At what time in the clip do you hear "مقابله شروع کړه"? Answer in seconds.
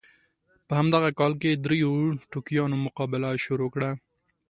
2.85-3.91